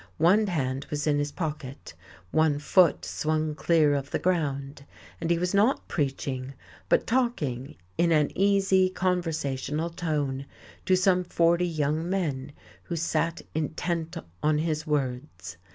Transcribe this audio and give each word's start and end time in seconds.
One 0.17 0.47
hand 0.47 0.87
was 0.89 1.05
in 1.05 1.19
his 1.19 1.31
pocket, 1.31 1.93
one 2.31 2.57
foot 2.57 3.05
swung 3.05 3.53
clear 3.53 3.93
of 3.93 4.09
the 4.09 4.17
ground; 4.17 4.83
and 5.19 5.29
he 5.29 5.37
was 5.37 5.53
not 5.53 5.87
preaching, 5.87 6.55
but 6.89 7.05
talking 7.05 7.75
in 7.99 8.11
an 8.11 8.35
easy, 8.35 8.89
conversational 8.89 9.91
tone 9.91 10.47
to 10.87 10.95
some 10.95 11.23
forty 11.23 11.67
young 11.67 12.09
men 12.09 12.51
who 12.85 12.95
sat 12.95 13.43
intent 13.53 14.17
on 14.41 14.57
his 14.57 14.87
words. 14.87 15.57